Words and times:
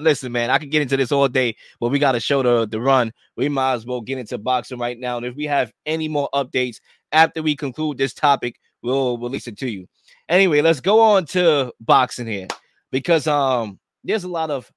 listen, 0.00 0.32
man, 0.32 0.50
I 0.50 0.58
could 0.58 0.70
get 0.70 0.82
into 0.82 0.96
this 0.96 1.12
all 1.12 1.28
day, 1.28 1.56
but 1.80 1.88
we 1.88 1.98
got 1.98 2.12
to 2.12 2.20
show 2.20 2.42
the 2.42 2.66
the 2.66 2.80
run. 2.80 3.12
We 3.36 3.48
might 3.48 3.74
as 3.74 3.86
well 3.86 4.00
get 4.00 4.18
into 4.18 4.38
boxing 4.38 4.78
right 4.78 4.98
now. 4.98 5.16
And 5.16 5.26
if 5.26 5.34
we 5.34 5.44
have 5.44 5.72
any 5.86 6.08
more 6.08 6.28
updates 6.34 6.76
after 7.12 7.42
we 7.42 7.56
conclude 7.56 7.98
this 7.98 8.14
topic, 8.14 8.56
we'll 8.82 9.18
release 9.18 9.46
it 9.46 9.58
to 9.58 9.70
you. 9.70 9.86
Anyway, 10.28 10.60
let's 10.60 10.80
go 10.80 11.00
on 11.00 11.24
to 11.26 11.72
boxing 11.80 12.26
here 12.26 12.48
because 12.90 13.26
um 13.26 13.78
there's 14.04 14.24
a 14.24 14.28
lot 14.28 14.50
of 14.50 14.70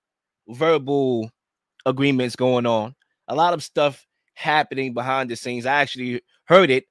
verbal 0.49 1.29
agreements 1.85 2.35
going 2.35 2.66
on, 2.66 2.95
a 3.27 3.35
lot 3.35 3.53
of 3.53 3.63
stuff 3.63 4.05
happening 4.33 4.94
behind 4.94 5.30
the 5.30 5.35
scenes. 5.35 5.66
I 5.66 5.81
actually 5.81 6.22
heard 6.45 6.69
it 6.69 6.85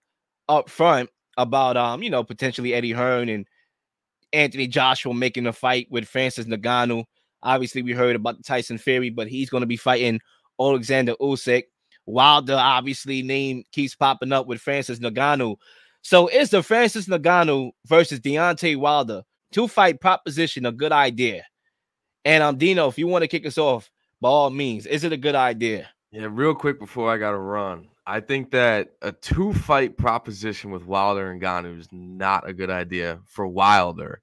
up 0.48 0.68
front 0.68 1.10
about 1.36 1.76
um, 1.76 2.02
you 2.02 2.10
know, 2.10 2.24
potentially 2.24 2.74
Eddie 2.74 2.92
Hearn 2.92 3.28
and 3.28 3.46
Anthony 4.32 4.66
Joshua 4.66 5.14
making 5.14 5.46
a 5.46 5.52
fight 5.52 5.88
with 5.90 6.06
Francis 6.06 6.46
Ngannou. 6.46 7.04
Obviously, 7.42 7.82
we 7.82 7.92
heard 7.92 8.16
about 8.16 8.36
the 8.36 8.42
Tyson 8.42 8.78
Fury, 8.78 9.10
but 9.10 9.28
he's 9.28 9.50
going 9.50 9.62
to 9.62 9.66
be 9.66 9.76
fighting 9.76 10.20
Alexander 10.60 11.14
Usyk. 11.20 11.64
Wilder, 12.06 12.56
obviously, 12.56 13.22
name 13.22 13.64
keeps 13.72 13.94
popping 13.94 14.32
up 14.32 14.46
with 14.46 14.60
Francis 14.60 14.98
Ngannou. 14.98 15.56
So, 16.02 16.28
is 16.28 16.50
the 16.50 16.62
Francis 16.62 17.06
Ngannou 17.06 17.70
versus 17.86 18.20
Deontay 18.20 18.76
Wilder 18.76 19.22
two 19.52 19.68
fight 19.68 20.00
proposition 20.00 20.66
a 20.66 20.72
good 20.72 20.92
idea? 20.92 21.44
And 22.24 22.42
um, 22.42 22.58
Dino, 22.58 22.88
if 22.88 22.98
you 22.98 23.06
want 23.06 23.22
to 23.22 23.28
kick 23.28 23.46
us 23.46 23.58
off, 23.58 23.90
by 24.20 24.28
all 24.28 24.50
means, 24.50 24.86
is 24.86 25.04
it 25.04 25.12
a 25.12 25.16
good 25.16 25.34
idea? 25.34 25.88
Yeah, 26.12 26.28
real 26.30 26.54
quick 26.54 26.78
before 26.78 27.10
I 27.10 27.16
got 27.16 27.30
to 27.30 27.38
run, 27.38 27.88
I 28.06 28.20
think 28.20 28.50
that 28.50 28.90
a 29.02 29.12
two 29.12 29.52
fight 29.52 29.96
proposition 29.96 30.70
with 30.70 30.84
Wilder 30.84 31.30
and 31.30 31.40
Ngannou 31.40 31.78
is 31.78 31.88
not 31.92 32.48
a 32.48 32.52
good 32.52 32.70
idea 32.70 33.20
for 33.24 33.46
Wilder. 33.46 34.20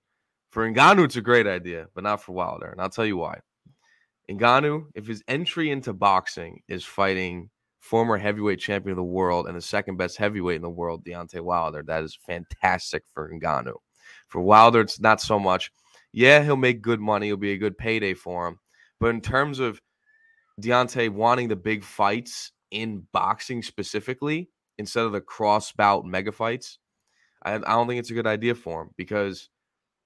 For 0.58 0.68
Ngannou, 0.68 1.06
it's 1.06 1.18
a 1.18 1.22
great 1.22 1.46
idea, 1.46 1.86
but 1.94 2.04
not 2.04 2.24
for 2.24 2.32
Wilder. 2.32 2.66
And 2.66 2.82
I'll 2.82 2.90
tell 2.90 3.06
you 3.06 3.18
why. 3.18 3.42
Ngannou, 4.28 4.86
if 4.96 5.06
his 5.06 5.24
entry 5.28 5.70
into 5.70 5.94
boxing 5.94 6.64
is 6.68 6.84
fighting 6.84 7.52
former 7.80 8.18
heavyweight 8.18 8.58
champion 8.58 8.94
of 8.94 8.98
the 8.98 9.04
world 9.04 9.46
and 9.46 9.56
the 9.56 9.62
second 9.62 9.98
best 9.98 10.18
heavyweight 10.18 10.56
in 10.56 10.64
the 10.64 10.70
world, 10.72 11.06
Deontay 11.06 11.42
Wilder, 11.42 11.84
that 11.86 12.04
is 12.04 12.18
fantastic 12.26 13.04
for 13.14 13.32
Ngannou. 13.32 13.76
For 14.30 14.42
Wilder, 14.42 14.82
it's 14.82 15.00
not 15.00 15.22
so 15.22 15.38
much. 15.38 15.70
Yeah, 16.12 16.42
he'll 16.42 16.56
make 16.56 16.82
good 16.82 17.02
money. 17.02 17.28
It'll 17.28 17.38
be 17.38 17.52
a 17.52 17.58
good 17.60 17.78
payday 17.78 18.16
for 18.16 18.48
him. 18.48 18.58
But 19.00 19.12
in 19.12 19.22
terms 19.22 19.60
of 19.60 19.80
Deontay 20.60 21.12
wanting 21.12 21.50
the 21.50 21.56
big 21.56 21.84
fights 21.84 22.52
in 22.72 23.06
boxing 23.14 23.62
specifically 23.62 24.50
instead 24.80 25.06
of 25.06 25.12
the 25.12 25.22
cross 25.22 25.72
bout 25.72 26.04
mega 26.04 26.32
fights, 26.32 26.80
I, 27.44 27.54
I 27.54 27.60
don't 27.60 27.88
think 27.88 28.00
it's 28.00 28.10
a 28.10 28.16
good 28.16 28.26
idea 28.26 28.56
for 28.56 28.82
him 28.82 28.90
because 28.98 29.50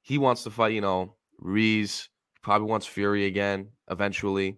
he 0.01 0.17
wants 0.17 0.43
to 0.43 0.49
fight, 0.49 0.73
you 0.73 0.81
know, 0.81 1.15
Ruiz, 1.39 2.09
probably 2.41 2.67
wants 2.67 2.85
Fury 2.85 3.25
again 3.25 3.69
eventually. 3.89 4.57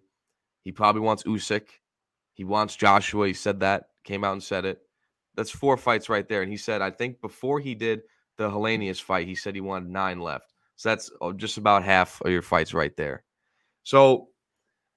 He 0.63 0.71
probably 0.71 1.01
wants 1.01 1.23
Usyk. 1.23 1.67
He 2.33 2.43
wants 2.43 2.75
Joshua. 2.75 3.27
He 3.27 3.33
said 3.33 3.59
that, 3.59 3.89
came 4.03 4.23
out 4.23 4.33
and 4.33 4.43
said 4.43 4.65
it. 4.65 4.79
That's 5.35 5.51
four 5.51 5.77
fights 5.77 6.09
right 6.09 6.27
there. 6.27 6.41
And 6.41 6.51
he 6.51 6.57
said, 6.57 6.81
I 6.81 6.91
think 6.91 7.21
before 7.21 7.59
he 7.59 7.75
did 7.75 8.01
the 8.37 8.49
Helenius 8.49 9.01
fight, 9.01 9.27
he 9.27 9.35
said 9.35 9.55
he 9.55 9.61
wanted 9.61 9.89
nine 9.89 10.19
left. 10.19 10.53
So 10.75 10.89
that's 10.89 11.11
oh, 11.21 11.33
just 11.33 11.57
about 11.57 11.83
half 11.83 12.21
of 12.21 12.31
your 12.31 12.41
fights 12.41 12.73
right 12.73 12.95
there. 12.95 13.23
So 13.83 14.29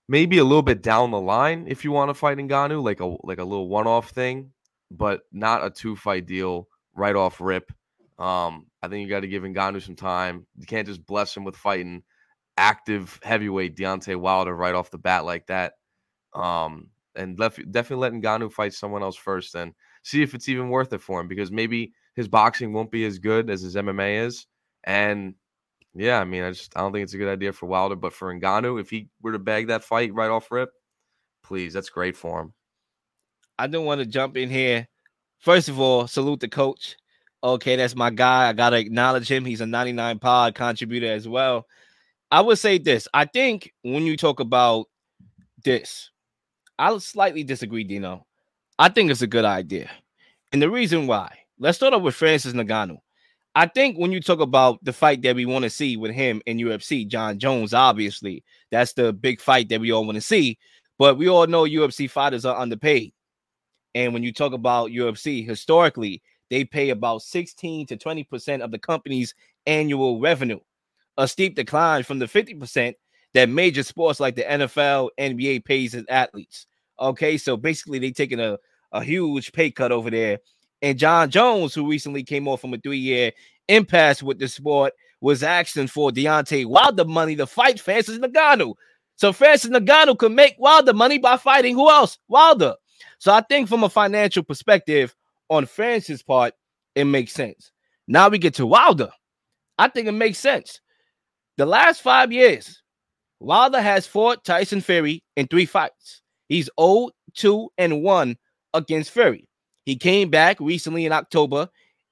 maybe 0.09 0.39
a 0.39 0.45
little 0.45 0.63
bit 0.63 0.83
down 0.83 1.11
the 1.11 1.21
line 1.21 1.67
if 1.69 1.85
you 1.85 1.93
want 1.93 2.11
to 2.11 2.15
fight 2.15 2.39
Ngannou, 2.39 2.83
like 2.83 3.01
a 3.01 3.17
like 3.25 3.39
a 3.39 3.45
little 3.45 3.69
one 3.69 3.87
off 3.87 4.11
thing, 4.11 4.53
but 4.91 5.23
not 5.33 5.65
a 5.65 5.71
two 5.71 5.97
fight 5.97 6.27
deal 6.27 6.69
right 6.95 7.17
off 7.17 7.41
rip. 7.41 7.73
Um, 8.19 8.67
I 8.83 8.89
think 8.89 9.03
you 9.03 9.11
got 9.11 9.21
to 9.21 9.29
give 9.29 9.43
Ngannou 9.43 9.83
some 9.83 9.97
time. 9.97 10.47
You 10.57 10.67
can't 10.67 10.87
just 10.87 11.05
bless 11.05 11.37
him 11.37 11.45
with 11.45 11.57
fighting 11.57 12.03
active 12.57 13.21
heavyweight 13.23 13.77
Deontay 13.77 14.17
Wilder 14.17 14.55
right 14.55 14.75
off 14.75 14.91
the 14.91 14.99
bat 14.99 15.25
like 15.25 15.47
that. 15.49 15.75
Um, 16.35 16.91
and 17.15 17.39
left, 17.39 17.59
definitely 17.71 18.09
let 18.09 18.13
Ngannou 18.13 18.53
fight 18.53 18.75
someone 18.75 19.03
else 19.03 19.17
first 19.17 19.55
and 19.55 19.73
see 20.03 20.23
if 20.23 20.35
it's 20.35 20.49
even 20.49 20.71
worth 20.71 20.93
it 20.93 21.01
for 21.01 21.21
him 21.21 21.29
because 21.29 21.51
maybe 21.51 21.93
his 22.15 22.29
boxing 22.29 22.73
won't 22.73 22.91
be 22.91 23.05
as 23.05 23.19
good 23.19 23.51
as 23.51 23.63
his 23.63 23.75
MMA 23.75 24.27
is. 24.27 24.47
And 24.85 25.35
yeah, 25.95 26.21
I 26.21 26.25
mean, 26.25 26.43
I 26.43 26.51
just 26.51 26.77
I 26.77 26.81
don't 26.81 26.93
think 26.93 27.05
it's 27.05 27.15
a 27.15 27.19
good 27.19 27.33
idea 27.33 27.53
for 27.53 27.67
Wilder, 27.67 27.97
but 27.97 28.13
for 28.13 28.35
Ngannou, 28.35 28.81
if 28.81 28.91
he 28.91 29.09
were 29.23 29.33
to 29.33 29.39
bag 29.39 29.69
that 29.69 29.85
fight 29.85 30.15
right 30.15 30.31
off 30.31 30.51
rip, 30.51 30.71
please, 31.43 31.73
that's 31.73 31.89
great 31.89 32.17
for 32.17 32.41
him. 32.41 32.53
I 33.59 33.67
don't 33.67 33.87
want 33.87 34.01
to 34.01 34.07
jump 34.07 34.37
in 34.37 34.51
here. 34.51 34.89
First 35.39 35.69
of 35.69 35.81
all, 35.81 36.07
salute 36.07 36.41
the 36.41 36.49
coach. 36.49 36.97
Okay, 37.47 37.77
that's 37.77 37.95
my 37.95 38.11
guy. 38.11 38.49
I 38.49 38.53
gotta 38.53 38.77
acknowledge 38.77 39.31
him. 39.31 39.45
He's 39.45 39.61
a 39.61 39.67
99 39.67 40.19
pod 40.19 40.57
contributor 40.57 41.13
as 41.13 41.29
well. 41.29 41.69
I 42.29 42.41
would 42.41 42.59
say 42.59 42.77
this. 42.77 43.07
I 43.15 43.25
think 43.25 43.73
when 43.83 44.03
you 44.03 44.17
talk 44.17 44.41
about 44.41 44.87
this, 45.63 46.11
I'll 46.77 46.99
slightly 46.99 47.45
disagree, 47.45 47.85
Dino. 47.85 48.27
I 48.81 48.89
think 48.89 49.13
it's 49.13 49.23
a 49.23 49.29
good 49.29 49.45
idea. 49.45 49.89
And 50.53 50.61
the 50.61 50.69
reason 50.69 51.07
why, 51.07 51.39
let's 51.61 51.79
start 51.79 51.95
off 51.95 52.03
with 52.03 52.17
Francis 52.17 52.53
Ngannou. 52.53 52.99
I 53.55 53.67
think 53.67 53.97
when 53.97 54.11
you 54.11 54.21
talk 54.21 54.41
about 54.41 54.83
the 54.83 54.93
fight 54.93 55.23
that 55.23 55.37
we 55.37 55.47
want 55.47 55.63
to 55.63 55.71
see 55.71 55.97
with 55.97 56.11
him 56.11 56.43
in 56.47 56.59
UFC, 56.59 57.07
Jon 57.07 57.39
Jones, 57.39 57.73
obviously, 57.73 58.43
that's 58.73 58.93
the 58.95 59.13
big 59.13 59.41
fight 59.41 59.69
that 59.69 59.81
we 59.81 59.93
all 59.93 60.05
want 60.05 60.17
to 60.17 60.21
see. 60.21 60.59
But 60.99 61.17
we 61.17 61.29
all 61.29 61.47
know 61.47 61.63
UFC 61.63 62.11
fighters 62.11 62.45
are 62.45 62.59
underpaid. 62.59 63.13
And 63.95 64.13
when 64.13 64.25
you 64.25 64.33
talk 64.33 64.53
about 64.53 64.91
UFC, 64.91 65.47
historically, 65.47 66.23
they 66.51 66.65
pay 66.65 66.91
about 66.91 67.23
16 67.23 67.87
to 67.87 67.97
20% 67.97 68.61
of 68.63 68.71
the 68.71 68.79
company's 68.79 69.35
annual 69.67 70.21
revenue, 70.21 70.61
a 71.19 71.27
steep 71.27 71.57
decline 71.57 72.03
from 72.03 72.19
the 72.19 72.27
50% 72.27 72.95
that 73.35 73.49
major 73.49 73.83
sports 73.83 74.21
like 74.21 74.37
the 74.37 74.45
NFL, 74.45 75.11
NBA 75.19 75.65
pays 75.65 75.95
its 75.95 76.07
athletes. 76.09 76.67
Okay, 76.99 77.37
so 77.37 77.57
basically, 77.57 77.99
they 77.99 78.11
taking 78.11 78.41
a, 78.41 78.59
a 78.93 79.03
huge 79.03 79.53
pay 79.53 79.71
cut 79.71 79.93
over 79.93 80.11
there 80.11 80.39
and 80.83 80.99
Jon 80.99 81.31
Jones, 81.31 81.75
who 81.75 81.91
recently 81.91 82.23
came 82.23 82.47
off 82.47 82.61
from 82.61 82.75
a 82.75 82.79
three-year 82.79 83.33
impasse 83.69 84.23
with 84.23 84.39
the 84.39 84.49
sport, 84.49 84.93
was 85.21 85.43
asking 85.43 85.89
for 85.89 86.11
Deontay 86.11 86.67
Wilder 86.67 87.05
money 87.05 87.35
to 87.37 87.47
fight 87.47 87.81
Francis 87.81 88.19
Ngannou. 88.19 88.75
So 89.17 89.33
Francis 89.33 89.71
Ngannou 89.71 90.19
could 90.19 90.33
make 90.33 90.55
Wilder 90.59 90.93
money 90.93 91.19
by 91.19 91.39
fighting 91.39 91.75
who 91.75 91.91
else? 91.91 92.19
Wilder. 92.29 92.75
So 93.19 93.33
I 93.33 93.41
think 93.41 93.69
from 93.69 93.83
a 93.83 93.89
financial 93.89 94.43
perspective, 94.43 95.16
on 95.51 95.67
Francis' 95.67 96.23
part, 96.23 96.55
it 96.95 97.05
makes 97.05 97.33
sense. 97.33 97.73
Now 98.09 98.29
we 98.29 98.39
get 98.39 98.55
to 98.55 98.67
Wilder. 98.67 99.11
I 99.79 99.89
think 99.89 100.09
it 100.09 100.13
makes 100.13 100.39
sense. 100.39 100.81
The 101.57 101.67
last 101.67 102.03
five 102.03 102.33
years, 102.33 102.83
Wilder 103.41 103.81
has 103.81 104.07
fought 104.07 104.45
Tyson 104.45 104.81
Fury 104.81 105.23
in 105.37 105.47
three 105.47 105.67
fights. 105.67 106.23
He's 106.49 106.71
0 106.81 107.11
2 107.35 107.69
and 107.79 108.03
1 108.03 108.37
against 108.75 109.11
Fury. 109.11 109.47
He 109.85 109.97
came 109.97 110.31
back 110.31 110.59
recently 110.61 111.07
in 111.07 111.13
October 111.13 111.69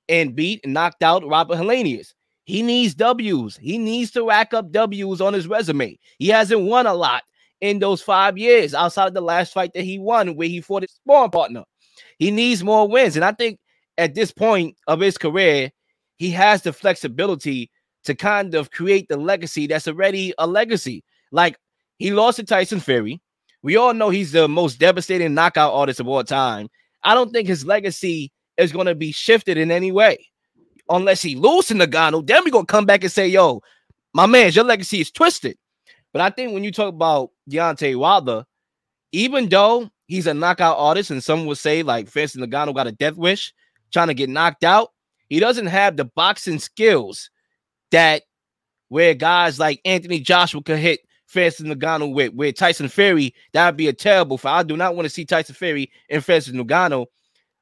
and 0.08 0.36
beat 0.36 0.60
and 0.64 0.74
knocked 0.74 1.02
out 1.02 1.26
Robert 1.26 1.56
Helenius. 1.56 2.12
He 2.44 2.62
needs 2.62 2.94
W's. 2.94 3.56
He 3.56 3.78
needs 3.78 4.10
to 4.12 4.28
rack 4.28 4.52
up 4.52 4.70
W's 4.70 5.20
on 5.20 5.32
his 5.32 5.48
resume. 5.48 5.98
He 6.18 6.28
hasn't 6.28 6.62
won 6.62 6.86
a 6.86 6.94
lot 6.94 7.22
in 7.60 7.78
those 7.78 8.02
five 8.02 8.36
years 8.36 8.74
outside 8.74 9.08
of 9.08 9.14
the 9.14 9.22
last 9.22 9.54
fight 9.54 9.72
that 9.72 9.84
he 9.84 9.98
won, 9.98 10.36
where 10.36 10.48
he 10.48 10.60
fought 10.60 10.82
his 10.82 10.92
sparring 10.92 11.30
partner. 11.30 11.64
He 12.18 12.30
needs 12.30 12.64
more 12.64 12.88
wins. 12.88 13.16
And 13.16 13.24
I 13.24 13.32
think 13.32 13.58
at 13.98 14.14
this 14.14 14.32
point 14.32 14.76
of 14.86 15.00
his 15.00 15.18
career, 15.18 15.70
he 16.16 16.30
has 16.30 16.62
the 16.62 16.72
flexibility 16.72 17.70
to 18.04 18.14
kind 18.14 18.54
of 18.54 18.70
create 18.70 19.08
the 19.08 19.16
legacy 19.16 19.66
that's 19.66 19.88
already 19.88 20.32
a 20.38 20.46
legacy. 20.46 21.02
Like 21.32 21.58
he 21.98 22.12
lost 22.12 22.36
to 22.36 22.44
Tyson 22.44 22.80
Fury. 22.80 23.20
We 23.62 23.76
all 23.76 23.94
know 23.94 24.10
he's 24.10 24.32
the 24.32 24.46
most 24.46 24.78
devastating 24.78 25.34
knockout 25.34 25.72
artist 25.72 26.00
of 26.00 26.08
all 26.08 26.22
time. 26.22 26.68
I 27.02 27.14
don't 27.14 27.32
think 27.32 27.48
his 27.48 27.64
legacy 27.64 28.30
is 28.56 28.72
going 28.72 28.86
to 28.86 28.94
be 28.94 29.12
shifted 29.12 29.56
in 29.56 29.70
any 29.70 29.90
way 29.90 30.18
unless 30.88 31.22
he 31.22 31.34
loses 31.34 31.76
Ngannou. 31.76 32.26
Then 32.26 32.42
we're 32.44 32.50
going 32.50 32.66
to 32.66 32.72
come 32.72 32.86
back 32.86 33.02
and 33.02 33.12
say, 33.12 33.26
yo, 33.26 33.62
my 34.12 34.26
man, 34.26 34.52
your 34.52 34.64
legacy 34.64 35.00
is 35.00 35.10
twisted. 35.10 35.56
But 36.12 36.20
I 36.22 36.30
think 36.30 36.52
when 36.52 36.62
you 36.62 36.70
talk 36.70 36.94
about 36.94 37.30
Deontay 37.50 37.96
Wilder, 37.96 38.44
even 39.12 39.48
though 39.48 39.90
he's 40.06 40.26
a 40.26 40.34
knockout 40.34 40.76
artist, 40.78 41.10
and 41.10 41.22
some 41.22 41.46
would 41.46 41.58
say 41.58 41.82
like 41.82 42.08
Francis 42.08 42.40
Ngannou 42.40 42.74
got 42.74 42.86
a 42.86 42.92
death 42.92 43.16
wish 43.16 43.52
trying 43.92 44.08
to 44.08 44.14
get 44.14 44.28
knocked 44.28 44.64
out, 44.64 44.90
he 45.28 45.40
doesn't 45.40 45.66
have 45.66 45.96
the 45.96 46.04
boxing 46.04 46.58
skills 46.58 47.30
that 47.90 48.22
where 48.88 49.14
guys 49.14 49.58
like 49.58 49.80
Anthony 49.84 50.20
Joshua 50.20 50.62
could 50.62 50.78
hit 50.78 51.00
Francis 51.26 51.66
Ngannou 51.66 52.12
with, 52.12 52.34
with 52.34 52.56
Tyson 52.56 52.88
Fury, 52.88 53.34
that 53.52 53.66
would 53.66 53.76
be 53.76 53.88
a 53.88 53.92
terrible 53.92 54.38
fight. 54.38 54.58
I 54.58 54.62
do 54.62 54.76
not 54.76 54.94
want 54.94 55.06
to 55.06 55.10
see 55.10 55.24
Tyson 55.24 55.54
Fury 55.54 55.90
and 56.10 56.24
Francis 56.24 56.54
Ngannou. 56.54 57.06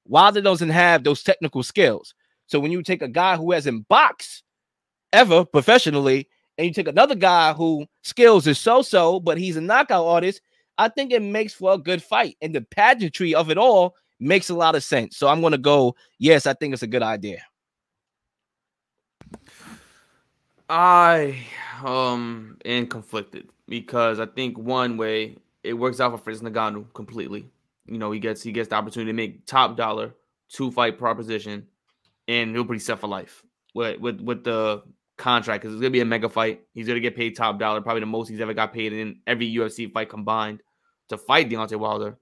Wilder 0.06 0.40
doesn't 0.40 0.70
have 0.70 1.04
those 1.04 1.22
technical 1.22 1.62
skills. 1.62 2.14
So 2.46 2.58
when 2.60 2.72
you 2.72 2.82
take 2.82 3.02
a 3.02 3.08
guy 3.08 3.36
who 3.36 3.52
hasn't 3.52 3.88
boxed 3.88 4.42
ever 5.12 5.44
professionally, 5.44 6.28
and 6.58 6.66
you 6.66 6.72
take 6.72 6.88
another 6.88 7.14
guy 7.14 7.52
who 7.52 7.86
skills 8.02 8.46
is 8.46 8.58
so-so, 8.58 9.20
but 9.20 9.38
he's 9.38 9.56
a 9.56 9.60
knockout 9.60 10.04
artist, 10.04 10.42
I 10.82 10.88
think 10.88 11.12
it 11.12 11.22
makes 11.22 11.54
for 11.54 11.74
a 11.74 11.78
good 11.78 12.02
fight. 12.02 12.36
And 12.42 12.52
the 12.52 12.60
pageantry 12.60 13.36
of 13.36 13.50
it 13.50 13.56
all 13.56 13.94
makes 14.18 14.50
a 14.50 14.54
lot 14.54 14.74
of 14.74 14.82
sense. 14.82 15.16
So 15.16 15.28
I'm 15.28 15.40
gonna 15.40 15.56
go, 15.56 15.94
yes, 16.18 16.44
I 16.44 16.54
think 16.54 16.72
it's 16.72 16.82
a 16.82 16.88
good 16.88 17.04
idea. 17.04 17.40
I 20.68 21.38
um 21.84 22.58
am 22.64 22.88
conflicted 22.88 23.48
because 23.68 24.18
I 24.18 24.26
think 24.26 24.58
one 24.58 24.96
way 24.96 25.36
it 25.62 25.74
works 25.74 26.00
out 26.00 26.10
for 26.10 26.18
Francis 26.18 26.48
Ngannou 26.48 26.92
completely. 26.94 27.46
You 27.86 27.98
know, 27.98 28.10
he 28.10 28.18
gets 28.18 28.42
he 28.42 28.50
gets 28.50 28.68
the 28.68 28.74
opportunity 28.74 29.10
to 29.10 29.16
make 29.16 29.46
top 29.46 29.76
dollar, 29.76 30.12
two 30.48 30.72
fight 30.72 30.98
proposition, 30.98 31.64
and 32.26 32.50
he'll 32.50 32.64
be 32.64 32.80
set 32.80 32.98
for 32.98 33.06
life 33.06 33.44
with 33.72 34.00
with 34.00 34.20
with 34.20 34.42
the 34.42 34.82
contract 35.16 35.62
because 35.62 35.74
it's 35.74 35.80
gonna 35.80 35.90
be 35.90 36.00
a 36.00 36.04
mega 36.04 36.28
fight. 36.28 36.62
He's 36.74 36.88
gonna 36.88 36.98
get 36.98 37.14
paid 37.14 37.36
top 37.36 37.60
dollar, 37.60 37.80
probably 37.80 38.00
the 38.00 38.06
most 38.06 38.28
he's 38.28 38.40
ever 38.40 38.52
got 38.52 38.72
paid 38.72 38.92
in 38.92 39.20
every 39.28 39.54
UFC 39.54 39.92
fight 39.92 40.08
combined 40.08 40.60
to 41.12 41.18
fight 41.18 41.48
Deontay 41.48 41.78
Wilder. 41.78 42.18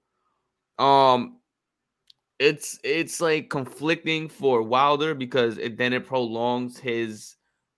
Um, 0.77 1.37
it's 2.39 2.79
it's 2.83 3.21
like 3.21 3.49
conflicting 3.49 4.29
for 4.29 4.61
Wilder 4.61 5.13
because 5.13 5.57
it 5.57 5.77
then 5.77 5.93
it 5.93 6.07
prolongs 6.07 6.77
his 6.77 7.35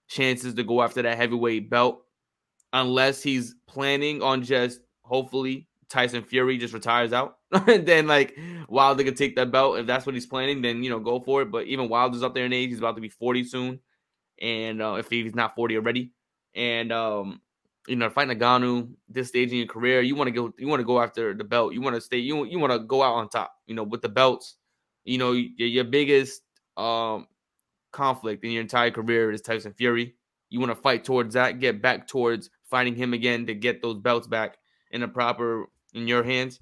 chances 0.08 0.54
to 0.54 0.64
go 0.64 0.82
after 0.82 1.02
that 1.02 1.18
heavyweight 1.18 1.70
belt, 1.70 2.04
unless 2.72 3.22
he's 3.22 3.56
planning 3.68 4.22
on 4.22 4.44
just 4.44 4.80
hopefully 5.02 5.68
Tyson 5.90 6.24
Fury 6.24 6.58
just 6.58 6.74
retires 6.74 7.14
out. 7.14 7.38
and 7.52 7.86
then 7.86 8.08
like 8.08 8.38
Wilder 8.68 9.04
could 9.04 9.18
take 9.18 9.36
that 9.36 9.52
belt 9.52 9.78
if 9.78 9.86
that's 9.86 10.06
what 10.06 10.16
he's 10.16 10.26
planning. 10.26 10.62
Then 10.62 10.84
you 10.84 10.90
know 10.90 11.00
go 11.00 11.20
for 11.20 11.42
it. 11.42 11.52
But 11.52 11.68
even 11.68 11.90
Wilder's 11.90 12.24
up 12.24 12.34
there 12.34 12.46
in 12.46 12.54
age; 12.54 12.70
he's 12.70 12.80
about 12.80 12.96
to 12.96 13.02
be 13.02 13.10
forty 13.10 13.44
soon, 13.44 13.80
and 14.42 14.82
uh, 14.82 14.96
if 14.96 15.10
he's 15.10 15.36
not 15.36 15.56
forty 15.56 15.76
already, 15.76 16.12
and 16.56 16.92
um, 16.92 17.42
you 17.88 17.96
know, 17.96 18.10
fighting 18.10 18.38
Ngannou 18.38 18.90
this 19.10 19.30
stage 19.30 19.52
in 19.52 19.58
your 19.58 19.68
career, 19.68 20.02
you 20.02 20.16
want 20.16 20.28
to 20.28 20.32
go, 20.32 20.54
you 20.58 20.68
want 20.68 20.80
to 20.80 20.86
go 20.86 21.02
after 21.02 21.34
the 21.34 21.44
belt. 21.44 21.74
You 21.74 21.82
want 21.82 21.96
to 21.96 22.02
stay, 22.02 22.18
you 22.18 22.46
you 22.46 22.60
want 22.60 22.72
to 22.74 22.80
go 22.80 23.04
out 23.04 23.16
on 23.16 23.30
top. 23.30 23.54
You 23.68 23.76
know, 23.76 23.84
with 23.84 24.02
the 24.02 24.10
belts, 24.10 24.56
you 25.04 25.18
know, 25.18 25.34
your, 25.34 25.68
your 25.68 25.84
biggest 25.84 26.42
um 26.78 27.28
conflict 27.92 28.44
in 28.44 28.52
your 28.52 28.62
entire 28.62 28.92
career 28.92 29.32
is 29.32 29.42
Tyson 29.42 29.74
Fury. 29.74 30.16
You 30.50 30.60
want 30.60 30.72
to 30.72 30.76
fight 30.76 31.04
towards 31.04 31.34
that, 31.34 31.60
get 31.60 31.82
back 31.82 32.08
towards 32.08 32.50
fighting 32.70 32.96
him 32.96 33.14
again 33.14 33.46
to 33.48 33.54
get 33.54 33.82
those 33.82 33.98
belts 33.98 34.28
back 34.28 34.58
in 34.92 35.04
a 35.04 35.08
proper 35.08 35.68
in 35.94 36.08
your 36.08 36.24
hands. 36.24 36.60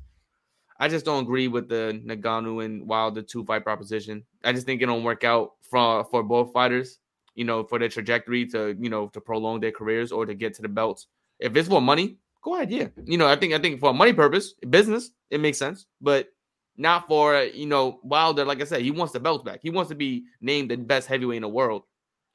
I 0.80 0.88
just 0.88 1.06
don't 1.06 1.24
agree 1.24 1.48
with 1.48 1.70
the 1.70 2.02
Ngannou 2.06 2.66
and 2.66 2.88
Wilder 2.88 3.22
two 3.22 3.46
fight 3.46 3.64
proposition. 3.64 4.24
I 4.44 4.54
just 4.54 4.66
think 4.66 4.82
it 4.82 4.88
don't 4.88 5.04
work 5.04 5.24
out 5.24 5.52
for 5.62 6.04
for 6.06 6.24
both 6.24 6.52
fighters 6.52 6.98
you 7.36 7.46
know, 7.46 7.64
for 7.64 7.80
their 7.80 7.90
trajectory 7.90 8.46
to, 8.48 8.76
you 8.80 8.90
know, 8.90 9.08
to 9.10 9.22
prolong 9.22 9.60
their 9.60 9.72
careers 9.72 10.12
or 10.12 10.26
to 10.26 10.34
get 10.34 10.54
to 10.56 10.62
the 10.62 10.70
belts. 10.70 11.08
If 11.40 11.56
it's 11.56 11.70
for 11.70 11.82
money, 11.82 12.18
go 12.44 12.56
ahead. 12.56 12.72
Yeah. 12.72 12.88
You 13.06 13.18
know, 13.18 13.28
I 13.28 13.36
think 13.36 13.54
I 13.54 13.60
think 13.60 13.80
for 13.80 13.90
a 13.90 13.94
money 13.94 14.14
purpose, 14.14 14.54
business, 14.70 15.12
it 15.30 15.40
makes 15.40 15.58
sense. 15.58 15.86
But 16.02 16.28
not 16.78 17.08
for 17.08 17.42
you 17.42 17.66
know, 17.66 18.00
Wilder, 18.04 18.46
like 18.46 18.62
I 18.62 18.66
said, 18.66 18.82
he 18.82 18.92
wants 18.92 19.14
the 19.14 19.20
belts 19.20 19.44
back. 19.44 19.60
He 19.62 19.70
wants 19.70 19.90
to 19.90 19.96
be 19.96 20.26
named 20.42 20.72
the 20.72 20.78
best 20.78 21.08
heavyweight 21.08 21.38
in 21.38 21.44
the 21.44 21.50
world. 21.50 21.84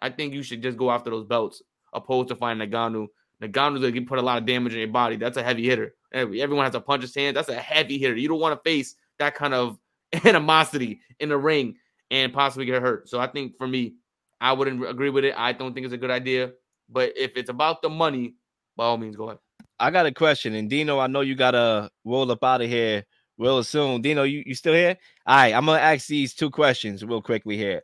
I 0.00 0.10
think 0.10 0.34
you 0.34 0.43
should 0.43 0.62
just 0.62 0.76
go 0.76 0.90
after 0.90 1.10
those 1.10 1.25
belts 1.25 1.62
opposed 1.92 2.28
to 2.28 2.37
finding 2.37 2.70
Ngannou. 2.70 3.06
Ngannou's 3.42 3.81
gonna 3.81 4.06
put 4.06 4.19
a 4.19 4.22
lot 4.22 4.38
of 4.38 4.46
damage 4.46 4.72
in 4.72 4.78
your 4.78 4.88
body. 4.88 5.16
That's 5.16 5.37
a 5.37 5.42
heavy 5.42 5.64
hitter. 5.64 5.94
Everyone 6.12 6.64
has 6.64 6.72
to 6.72 6.81
punch 6.81 7.02
his 7.02 7.14
hand. 7.14 7.37
That's 7.37 7.49
a 7.49 7.54
heavy 7.54 7.99
hitter. 7.99 8.16
You 8.16 8.28
don't 8.28 8.40
want 8.40 8.58
to 8.58 8.69
face 8.69 8.94
that 9.19 9.34
kind 9.34 9.52
of 9.52 9.78
animosity 10.25 11.00
in 11.20 11.28
the 11.28 11.37
ring 11.37 11.76
and 12.10 12.32
possibly 12.32 12.64
get 12.64 12.81
hurt. 12.81 13.08
So 13.08 13.19
I 13.19 13.26
think 13.26 13.56
for 13.58 13.66
me, 13.66 13.94
I 14.41 14.53
wouldn't 14.53 14.87
agree 14.87 15.11
with 15.11 15.25
it. 15.25 15.35
I 15.37 15.53
don't 15.53 15.75
think 15.75 15.85
it's 15.85 15.94
a 15.94 15.99
good 15.99 16.11
idea. 16.11 16.53
But 16.88 17.12
if 17.17 17.33
it's 17.37 17.50
about 17.50 17.83
the 17.83 17.88
money, 17.88 18.35
by 18.77 18.85
all 18.85 18.97
means, 18.97 19.17
go 19.17 19.25
ahead. 19.25 19.38
I 19.79 19.91
got 19.91 20.06
a 20.06 20.12
question, 20.12 20.55
and 20.55 20.71
Dino, 20.71 20.99
I 20.99 21.06
know 21.06 21.21
you 21.21 21.35
gotta 21.35 21.91
roll 22.05 22.31
up 22.31 22.43
out 22.44 22.62
of 22.62 22.69
here 22.69 23.05
real 23.38 23.62
soon. 23.62 24.00
Dino, 24.00 24.23
you, 24.23 24.43
you 24.47 24.55
still 24.55 24.73
here? 24.73 24.97
All 25.27 25.37
right, 25.37 25.55
I'm 25.55 25.67
gonna 25.67 25.81
ask 25.81 26.06
these 26.06 26.35
two 26.35 26.50
questions 26.50 27.05
real 27.05 27.21
quickly 27.21 27.56
here. 27.56 27.83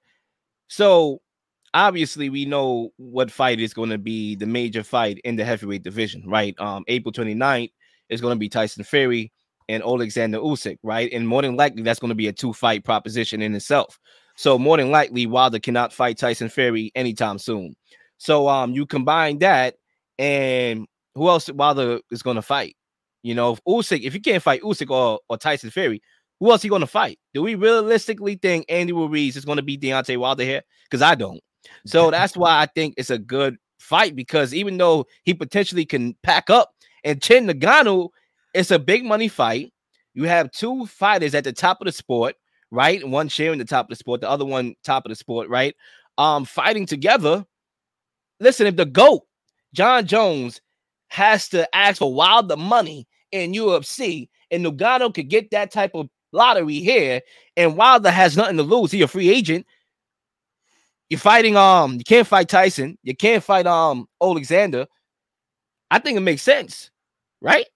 So 0.69 1.21
obviously 1.75 2.29
we 2.29 2.45
know 2.45 2.91
what 2.97 3.31
fight 3.31 3.61
is 3.61 3.75
going 3.75 3.91
to 3.91 3.99
be 3.99 4.35
the 4.35 4.47
major 4.47 4.83
fight 4.83 5.19
in 5.25 5.37
the 5.37 5.45
heavyweight 5.45 5.83
division, 5.83 6.23
right? 6.27 6.59
Um, 6.59 6.85
April 6.89 7.13
29th 7.13 7.73
is 8.09 8.21
going 8.21 8.35
to 8.35 8.39
be 8.39 8.49
Tyson 8.49 8.85
Fury 8.85 9.33
and 9.69 9.83
Alexander 9.83 10.39
Usyk, 10.39 10.79
right? 10.83 11.11
And 11.13 11.27
more 11.27 11.43
than 11.43 11.57
likely 11.57 11.83
that's 11.83 12.01
going 12.01 12.11
to 12.11 12.15
be 12.15 12.29
a 12.29 12.33
two 12.33 12.53
fight 12.53 12.85
proposition 12.85 13.43
in 13.43 13.55
itself. 13.55 13.99
So 14.37 14.58
more 14.58 14.76
than 14.76 14.90
likely, 14.90 15.26
Wilder 15.26 15.58
cannot 15.58 15.93
fight 15.93 16.19
Tyson 16.19 16.49
Fury 16.49 16.90
anytime 16.94 17.38
soon. 17.38 17.75
So 18.19 18.49
um, 18.49 18.73
you 18.73 18.87
combine 18.87 19.38
that, 19.38 19.75
and 20.19 20.87
who 21.14 21.29
else 21.29 21.50
Wilder 21.50 22.00
is 22.11 22.23
going 22.23 22.37
to 22.37 22.43
fight? 22.43 22.76
You 23.23 23.34
know, 23.34 23.52
if 23.52 23.61
Usyk, 23.64 24.02
if 24.02 24.14
you 24.14 24.20
can't 24.20 24.43
fight 24.43 24.62
Usyk 24.62 24.90
or, 24.90 25.20
or 25.29 25.37
Tyson 25.37 25.70
Fury, 25.70 26.02
who 26.40 26.50
else 26.50 26.62
he 26.62 26.69
going 26.69 26.81
to 26.81 26.87
fight? 26.87 27.19
Do 27.34 27.43
we 27.43 27.55
realistically 27.55 28.34
think 28.34 28.67
Andy 28.69 28.93
Ruiz 28.93 29.37
is 29.37 29.44
going 29.44 29.56
to 29.56 29.62
beat 29.62 29.81
Deontay 29.81 30.17
Wilder 30.17 30.43
here? 30.43 30.62
Because 30.84 31.02
I 31.02 31.14
don't. 31.14 31.40
So 31.87 32.11
that's 32.12 32.37
why 32.37 32.61
I 32.61 32.67
think 32.67 32.94
it's 32.96 33.11
a 33.11 33.19
good 33.19 33.56
fight 33.79 34.17
because 34.17 34.55
even 34.55 34.76
though 34.76 35.06
he 35.25 35.34
potentially 35.34 35.84
can 35.84 36.17
pack 36.23 36.50
up 36.50 36.73
and 37.05 37.23
chin 37.23 37.46
Ngannou, 37.46 38.08
it's 38.55 38.70
a 38.70 38.79
big 38.79 39.05
money 39.05 39.29
fight. 39.29 39.73
You 40.14 40.25
have 40.25 40.50
two 40.50 40.87
fighters 40.87 41.34
at 41.34 41.44
the 41.44 41.52
top 41.52 41.81
of 41.81 41.87
the 41.87 41.93
sport 41.93 42.34
right? 42.73 43.07
One 43.07 43.29
sharing 43.29 43.59
the 43.59 43.65
top 43.65 43.87
of 43.87 43.91
the 43.91 43.97
sport, 43.97 44.23
the 44.23 44.31
other 44.31 44.47
one 44.47 44.75
top 44.83 45.05
of 45.05 45.11
the 45.11 45.15
sport, 45.15 45.49
right? 45.49 45.77
Um, 46.19 46.45
fighting 46.45 46.87
together. 46.87 47.47
Listen, 48.41 48.67
if 48.67 48.75
the 48.75 48.87
GOAT, 48.87 49.23
Jon 49.75 50.07
Jones, 50.07 50.61
has 51.09 51.49
to 51.51 51.69
ask 51.77 51.99
for 51.99 52.13
Wilder 52.13 52.57
money 52.57 53.07
in 53.31 53.53
UFC, 53.53 54.29
and 54.51 54.65
Ngannou 54.65 55.15
could 55.15 55.29
get 55.29 55.51
that 55.51 55.71
type 55.71 55.93
of 55.95 56.09
lottery 56.33 56.81
here, 56.81 57.21
and 57.57 57.77
Wilder 57.77 58.11
has 58.11 58.37
nothing 58.37 58.57
to 58.57 58.63
lose. 58.63 58.91
He 58.91 59.03
a 59.03 59.07
free 59.07 59.29
agent. 59.29 59.67
You're 61.11 61.21
fighting 61.21 61.57
um, 61.57 61.95
you 61.95 62.05
can't 62.05 62.27
fight 62.27 62.49
Tyson, 62.49 62.97
you 63.03 63.15
can't 63.15 63.45
fight 63.45 63.67
um 63.67 64.09
Alexander. 64.21 64.87
I 65.91 65.99
think 65.99 66.17
it 66.17 66.23
makes 66.23 66.41
sense, 66.41 66.91
right? 67.43 67.67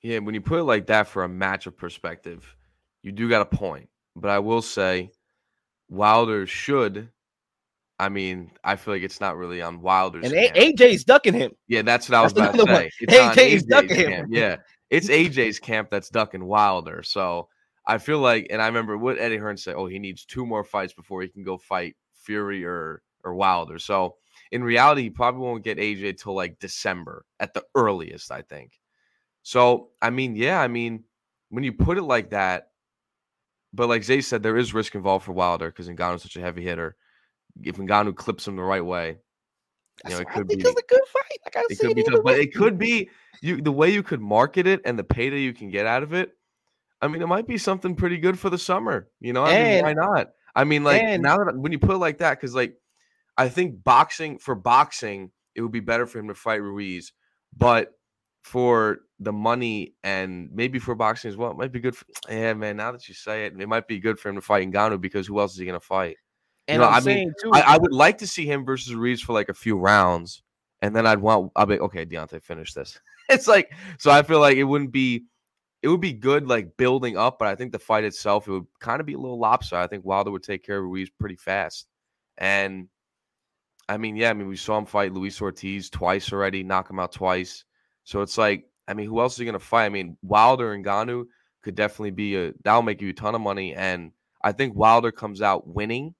Yeah, 0.00 0.20
when 0.20 0.34
you 0.34 0.40
put 0.40 0.60
it 0.60 0.64
like 0.64 0.86
that 0.86 1.08
for 1.08 1.24
a 1.24 1.28
matchup 1.28 1.76
perspective, 1.76 2.54
you 3.02 3.12
do 3.12 3.28
got 3.28 3.42
a 3.42 3.56
point. 3.56 3.88
But 4.16 4.30
I 4.30 4.38
will 4.38 4.62
say 4.62 5.12
Wilder 5.88 6.46
should. 6.46 7.10
I 7.98 8.08
mean, 8.08 8.50
I 8.64 8.76
feel 8.76 8.94
like 8.94 9.02
it's 9.02 9.20
not 9.20 9.36
really 9.36 9.60
on 9.60 9.82
Wilder's. 9.82 10.24
And 10.24 10.34
a- 10.34 10.50
AJ's 10.52 11.04
ducking 11.04 11.34
him. 11.34 11.52
Yeah, 11.68 11.82
that's 11.82 12.08
what 12.08 12.16
I 12.16 12.22
was 12.22 12.32
that's 12.32 12.54
about 12.54 12.66
to 12.66 12.74
say. 12.74 12.90
It's 13.00 13.14
AJ's 13.14 13.62
ducking 13.64 14.10
him. 14.10 14.26
Yeah, 14.30 14.56
it's 14.88 15.08
AJ's 15.08 15.58
camp 15.58 15.90
that's 15.90 16.08
ducking 16.08 16.44
Wilder. 16.44 17.02
So 17.02 17.48
I 17.86 17.98
feel 17.98 18.18
like, 18.18 18.46
and 18.50 18.62
I 18.62 18.66
remember 18.66 18.96
what 18.96 19.18
Eddie 19.18 19.36
Hearn 19.36 19.56
said. 19.56 19.74
Oh, 19.76 19.86
he 19.86 19.98
needs 19.98 20.24
two 20.24 20.46
more 20.46 20.64
fights 20.64 20.94
before 20.94 21.22
he 21.22 21.28
can 21.28 21.42
go 21.42 21.58
fight 21.58 21.96
Fury 22.14 22.64
or 22.64 23.02
or 23.22 23.34
Wilder. 23.34 23.78
So 23.78 24.16
in 24.50 24.64
reality, 24.64 25.02
he 25.02 25.10
probably 25.10 25.42
won't 25.42 25.64
get 25.64 25.78
AJ 25.78 26.22
till 26.22 26.34
like 26.34 26.58
December 26.58 27.24
at 27.38 27.52
the 27.52 27.64
earliest. 27.74 28.32
I 28.32 28.42
think. 28.42 28.80
So 29.42 29.90
I 30.00 30.10
mean, 30.10 30.36
yeah, 30.36 30.60
I 30.60 30.68
mean, 30.68 31.04
when 31.50 31.64
you 31.64 31.72
put 31.72 31.98
it 31.98 32.02
like 32.02 32.30
that, 32.30 32.69
but 33.72 33.88
like 33.88 34.04
Zay 34.04 34.20
said, 34.20 34.42
there 34.42 34.56
is 34.56 34.74
risk 34.74 34.94
involved 34.94 35.24
for 35.24 35.32
Wilder 35.32 35.66
because 35.66 35.88
Ngannou's 35.88 36.22
such 36.22 36.36
a 36.36 36.40
heavy 36.40 36.62
hitter. 36.62 36.96
If 37.62 37.76
Ngannou 37.76 38.14
clips 38.16 38.46
him 38.46 38.56
the 38.56 38.62
right 38.62 38.84
way, 38.84 39.18
you 40.04 40.10
know, 40.10 40.18
it 40.18 40.28
could 40.30 40.48
be 40.48 40.54
it's 40.54 40.68
a 40.68 40.74
good 40.88 41.00
fight. 41.12 41.54
Like 41.54 41.64
it 41.68 41.78
could 41.78 41.96
be 41.96 42.02
tough, 42.02 42.20
but 42.24 42.38
it 42.38 42.54
could 42.54 42.78
be 42.78 43.10
you 43.42 43.60
the 43.60 43.72
way 43.72 43.90
you 43.90 44.02
could 44.02 44.20
market 44.20 44.66
it 44.66 44.80
and 44.84 44.98
the 44.98 45.04
payday 45.04 45.40
you 45.40 45.52
can 45.52 45.70
get 45.70 45.86
out 45.86 46.02
of 46.02 46.14
it. 46.14 46.30
I 47.02 47.08
mean, 47.08 47.22
it 47.22 47.26
might 47.26 47.46
be 47.46 47.58
something 47.58 47.94
pretty 47.94 48.18
good 48.18 48.38
for 48.38 48.50
the 48.50 48.58
summer. 48.58 49.08
You 49.20 49.32
know, 49.32 49.44
I 49.44 49.52
and, 49.52 49.74
mean, 49.74 49.84
why 49.84 49.92
not? 49.92 50.30
I 50.54 50.64
mean, 50.64 50.84
like 50.84 51.02
and, 51.02 51.22
now 51.22 51.38
that 51.38 51.56
when 51.56 51.72
you 51.72 51.78
put 51.78 51.92
it 51.92 51.98
like 51.98 52.18
that, 52.18 52.38
because 52.38 52.54
like 52.54 52.74
I 53.36 53.48
think 53.48 53.82
boxing 53.84 54.38
for 54.38 54.54
boxing, 54.54 55.30
it 55.54 55.62
would 55.62 55.72
be 55.72 55.80
better 55.80 56.06
for 56.06 56.18
him 56.18 56.28
to 56.28 56.34
fight 56.34 56.62
Ruiz, 56.62 57.12
but 57.56 57.92
for 58.42 59.00
the 59.18 59.32
money 59.32 59.94
and 60.02 60.50
maybe 60.52 60.78
for 60.78 60.94
boxing 60.94 61.28
as 61.28 61.36
well. 61.36 61.50
It 61.50 61.56
might 61.56 61.72
be 61.72 61.80
good. 61.80 61.96
For, 61.96 62.06
yeah, 62.30 62.54
man. 62.54 62.76
Now 62.76 62.92
that 62.92 63.08
you 63.08 63.14
say 63.14 63.46
it, 63.46 63.60
it 63.60 63.68
might 63.68 63.86
be 63.86 63.98
good 63.98 64.18
for 64.18 64.28
him 64.28 64.36
to 64.36 64.40
fight 64.40 64.70
Ngannou 64.70 65.00
because 65.00 65.26
who 65.26 65.40
else 65.40 65.52
is 65.52 65.58
he 65.58 65.66
going 65.66 65.78
to 65.78 65.84
fight? 65.84 66.16
And 66.68 66.80
you 66.80 66.86
know, 66.86 66.92
i 66.92 67.00
mean, 67.00 67.32
too, 67.42 67.50
I, 67.52 67.60
I, 67.60 67.78
would 67.78 67.92
like 67.92 68.18
to 68.18 68.26
see 68.26 68.46
him 68.46 68.64
versus 68.64 68.94
Ruiz 68.94 69.20
for 69.20 69.32
like 69.32 69.48
a 69.48 69.54
few 69.54 69.76
rounds, 69.76 70.42
and 70.82 70.94
then 70.94 71.06
I'd 71.06 71.18
want. 71.18 71.50
I'll 71.56 71.66
be 71.66 71.80
okay. 71.80 72.06
Deontay, 72.06 72.42
finish 72.42 72.74
this. 72.74 73.00
it's 73.28 73.48
like 73.48 73.72
so. 73.98 74.10
I 74.10 74.22
feel 74.22 74.40
like 74.40 74.56
it 74.56 74.64
wouldn't 74.64 74.92
be. 74.92 75.24
It 75.82 75.88
would 75.88 76.00
be 76.00 76.12
good, 76.12 76.46
like 76.46 76.76
building 76.76 77.16
up, 77.16 77.38
but 77.38 77.48
I 77.48 77.54
think 77.54 77.72
the 77.72 77.78
fight 77.78 78.04
itself, 78.04 78.46
it 78.46 78.52
would 78.52 78.66
kind 78.80 79.00
of 79.00 79.06
be 79.06 79.14
a 79.14 79.18
little 79.18 79.38
lopsided. 79.38 79.84
I 79.84 79.88
think 79.88 80.04
Wilder 80.04 80.30
would 80.30 80.42
take 80.42 80.62
care 80.62 80.76
of 80.76 80.84
Ruiz 80.84 81.08
pretty 81.18 81.36
fast, 81.36 81.86
and 82.38 82.86
I 83.88 83.96
mean, 83.96 84.14
yeah, 84.14 84.30
I 84.30 84.34
mean, 84.34 84.46
we 84.46 84.56
saw 84.56 84.78
him 84.78 84.86
fight 84.86 85.12
Luis 85.12 85.40
Ortiz 85.40 85.90
twice 85.90 86.32
already, 86.32 86.62
knock 86.62 86.88
him 86.88 87.00
out 87.00 87.10
twice. 87.10 87.64
So 88.04 88.22
it's 88.22 88.38
like, 88.38 88.64
I 88.88 88.94
mean, 88.94 89.06
who 89.06 89.20
else 89.20 89.34
is 89.34 89.38
he 89.38 89.44
going 89.44 89.52
to 89.52 89.64
fight? 89.64 89.86
I 89.86 89.88
mean, 89.88 90.16
Wilder 90.22 90.72
and 90.72 90.84
Ngannou 90.84 91.24
could 91.62 91.74
definitely 91.74 92.10
be 92.10 92.36
a 92.36 92.52
that'll 92.64 92.82
make 92.82 93.00
you 93.00 93.10
a 93.10 93.12
ton 93.12 93.34
of 93.34 93.40
money. 93.40 93.74
And 93.74 94.12
I 94.42 94.52
think 94.52 94.74
Wilder 94.74 95.12
comes 95.12 95.42
out 95.42 95.68
winning. 95.68 96.14